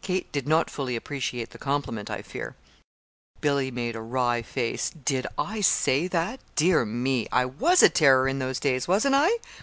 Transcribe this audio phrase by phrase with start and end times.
[0.00, 2.56] Kate did not fully appreciate the compliment, I fear."
[3.42, 4.88] Billy made a wry face.
[4.88, 6.40] "Did I say that?
[6.54, 7.28] Dear me!
[7.30, 9.28] I was a terror in those days, wasn't I?